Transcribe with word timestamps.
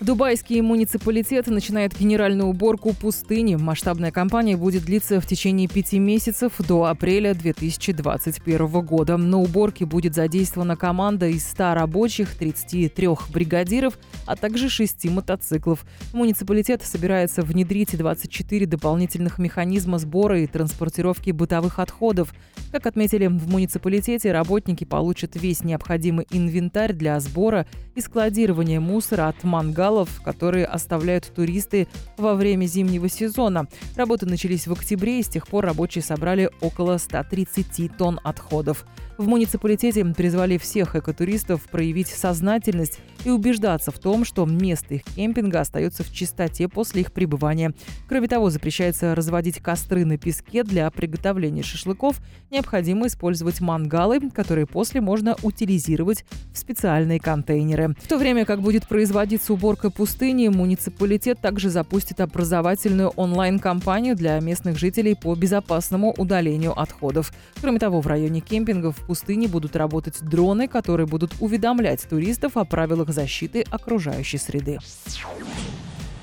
Дубайский 0.00 0.60
муниципалитет 0.60 1.48
начинает 1.48 1.98
генеральную 1.98 2.48
уборку 2.48 2.94
пустыни. 2.94 3.56
Масштабная 3.56 4.12
кампания 4.12 4.56
будет 4.56 4.84
длиться 4.84 5.20
в 5.20 5.26
течение 5.26 5.66
пяти 5.66 5.98
месяцев 5.98 6.52
до 6.68 6.84
апреля 6.84 7.34
2021 7.34 8.66
года. 8.82 9.16
На 9.16 9.38
уборке 9.38 9.86
будет 9.86 10.14
задействована 10.14 10.76
команда 10.76 11.26
из 11.26 11.44
100 11.48 11.74
рабочих, 11.74 12.36
33 12.36 13.08
бригадиров, 13.32 13.98
а 14.24 14.36
также 14.36 14.68
6 14.68 15.06
мотоциклов. 15.06 15.84
Муниципалитет 16.12 16.84
собирается 16.84 17.42
внедрить 17.42 17.98
24 17.98 18.66
дополнительных 18.66 19.38
механизма 19.38 19.98
сбора 19.98 20.40
и 20.40 20.46
транспортировки 20.46 21.32
бытовых 21.32 21.80
отходов. 21.80 22.32
Как 22.70 22.86
отметили 22.86 23.26
в 23.26 23.48
муниципалитете, 23.50 24.30
работники 24.30 24.84
получат 24.84 25.34
весь 25.34 25.64
необходимый 25.64 26.28
инвентарь 26.30 26.92
для 26.92 27.18
сбора 27.18 27.66
и 27.96 28.00
складирования 28.00 28.78
мусора 28.78 29.26
от 29.26 29.42
мангала 29.42 29.87
вокзалов, 29.88 30.20
которые 30.22 30.66
оставляют 30.66 31.32
туристы 31.34 31.88
во 32.16 32.34
время 32.34 32.66
зимнего 32.66 33.08
сезона. 33.08 33.66
Работы 33.96 34.26
начались 34.26 34.66
в 34.66 34.72
октябре, 34.72 35.20
и 35.20 35.22
с 35.22 35.28
тех 35.28 35.46
пор 35.46 35.64
рабочие 35.64 36.02
собрали 36.02 36.50
около 36.60 36.98
130 36.98 37.96
тонн 37.96 38.20
отходов. 38.22 38.84
В 39.18 39.26
муниципалитете 39.26 40.04
призвали 40.04 40.58
всех 40.58 40.94
экотуристов 40.94 41.62
проявить 41.62 42.06
сознательность 42.06 43.00
и 43.24 43.30
убеждаться 43.30 43.90
в 43.90 43.98
том, 43.98 44.24
что 44.24 44.46
место 44.46 44.94
их 44.94 45.02
кемпинга 45.02 45.60
остается 45.60 46.04
в 46.04 46.12
чистоте 46.12 46.68
после 46.68 47.00
их 47.00 47.12
пребывания. 47.12 47.74
Кроме 48.08 48.28
того, 48.28 48.48
запрещается 48.50 49.14
разводить 49.14 49.58
костры 49.58 50.04
на 50.04 50.18
песке 50.18 50.62
для 50.62 50.88
приготовления 50.90 51.64
шашлыков. 51.64 52.20
Необходимо 52.50 53.08
использовать 53.08 53.60
мангалы, 53.60 54.30
которые 54.30 54.66
после 54.66 55.00
можно 55.00 55.36
утилизировать 55.42 56.24
в 56.52 56.58
специальные 56.58 57.18
контейнеры. 57.18 57.96
В 58.00 58.06
то 58.06 58.18
время 58.18 58.44
как 58.44 58.60
будет 58.60 58.86
производиться 58.86 59.52
уборка 59.52 59.77
пустыни, 59.90 60.48
муниципалитет 60.48 61.40
также 61.40 61.70
запустит 61.70 62.20
образовательную 62.20 63.10
онлайн-кампанию 63.10 64.16
для 64.16 64.38
местных 64.40 64.78
жителей 64.78 65.14
по 65.14 65.34
безопасному 65.34 66.14
удалению 66.18 66.78
отходов. 66.78 67.32
Кроме 67.60 67.78
того, 67.78 68.00
в 68.00 68.06
районе 68.06 68.40
кемпингов 68.40 68.96
пустыне 69.06 69.48
будут 69.48 69.76
работать 69.76 70.20
дроны, 70.20 70.68
которые 70.68 71.06
будут 71.06 71.32
уведомлять 71.40 72.02
туристов 72.08 72.56
о 72.56 72.64
правилах 72.64 73.10
защиты 73.10 73.64
окружающей 73.70 74.38
среды. 74.38 74.78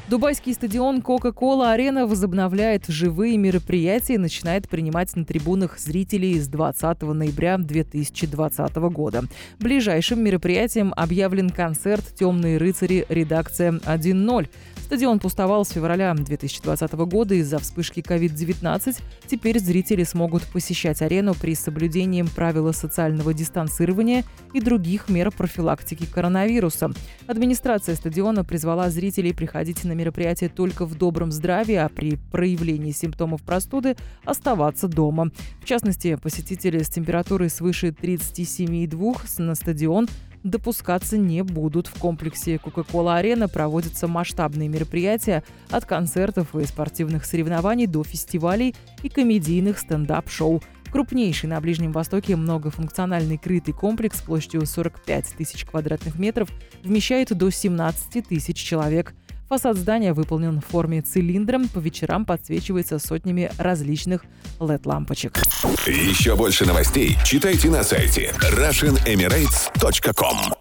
Дубайский 0.07 0.53
стадион 0.53 0.99
Coca-Cola 0.99 1.71
Арена 1.71 2.05
возобновляет 2.05 2.85
живые 2.87 3.37
мероприятия 3.37 4.13
и 4.13 4.19
начинает 4.19 4.69
принимать 4.69 5.15
на 5.15 5.25
трибунах 5.25 5.79
зрителей 5.79 6.39
с 6.39 6.47
20 6.47 7.01
ноября 7.01 7.57
2020 7.57 8.75
года. 8.75 9.23
Ближайшим 9.57 10.23
мероприятием 10.23 10.93
объявлен 10.95 11.49
концерт 11.49 12.05
«Темные 12.13 12.57
рыцари. 12.59 13.07
Редакция 13.09 13.71
1.0». 13.71 14.47
Стадион 14.85 15.17
пустовал 15.17 15.65
с 15.65 15.71
февраля 15.71 16.13
2020 16.13 16.93
года 16.93 17.33
из-за 17.33 17.57
вспышки 17.57 18.01
COVID-19. 18.01 18.95
Теперь 19.25 19.57
зрители 19.59 20.03
смогут 20.03 20.43
посещать 20.43 21.01
арену 21.01 21.33
при 21.33 21.55
соблюдении 21.55 22.21
правила 22.21 22.71
социального 22.71 23.33
дистанцирования 23.33 24.23
и 24.53 24.61
других 24.61 25.09
мер 25.09 25.31
профилактики 25.31 26.05
коронавируса. 26.05 26.91
Администрация 27.25 27.95
стадиона 27.95 28.43
призвала 28.43 28.91
зрителей 28.91 29.33
приходить 29.33 29.83
на 29.85 29.93
мероприятие 29.93 30.51
только 30.51 30.85
в 30.85 30.93
добром 30.93 31.31
здравии, 31.31 31.73
а 31.73 31.89
при 31.89 32.17
проявлении 32.31 32.91
симптомов 32.91 33.41
простуды 33.41 33.95
оставаться 34.23 34.87
дома. 34.87 35.31
В 35.63 35.65
частности, 35.65 36.13
посетители 36.13 36.83
с 36.83 36.89
температурой 36.89 37.49
свыше 37.49 37.87
37,2 37.87 39.41
на 39.41 39.55
стадион 39.55 40.07
допускаться 40.45 41.17
не 41.17 41.43
будут. 41.43 41.87
В 41.87 41.99
комплексе 41.99 42.55
Coca-Cola 42.55 43.17
Арена 43.17 43.49
проводятся 43.49 44.07
масштабные 44.07 44.69
мероприятия 44.69 45.43
от 45.69 45.85
концертов 45.85 46.55
и 46.55 46.65
спортивных 46.65 47.25
соревнований 47.25 47.87
до 47.87 48.03
фестивалей 48.03 48.75
и 49.03 49.09
комедийных 49.09 49.79
стендап-шоу. 49.79 50.61
Крупнейший 50.91 51.49
на 51.49 51.59
Ближнем 51.59 51.91
Востоке 51.91 52.35
многофункциональный 52.37 53.37
крытый 53.37 53.73
комплекс 53.73 54.21
площадью 54.21 54.65
45 54.65 55.35
тысяч 55.37 55.65
квадратных 55.65 56.17
метров 56.17 56.49
вмещает 56.83 57.35
до 57.35 57.49
17 57.49 58.25
тысяч 58.25 58.55
человек– 58.55 59.13
Фасад 59.47 59.77
здания 59.77 60.13
выполнен 60.13 60.59
в 60.59 60.65
форме 60.65 61.01
цилиндра, 61.01 61.61
по 61.73 61.79
вечерам 61.79 62.25
подсвечивается 62.25 62.99
сотнями 62.99 63.49
различных 63.57 64.25
LED-лампочек. 64.59 65.41
Еще 65.85 66.35
больше 66.35 66.65
новостей 66.65 67.17
читайте 67.23 67.69
на 67.69 67.83
сайте 67.83 68.33
RussianEmirates.com 68.39 70.54